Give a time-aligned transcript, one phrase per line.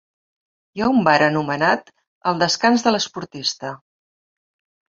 [0.77, 1.93] Hi ha un bar anomenat
[2.31, 3.75] "El descans de l'esportista".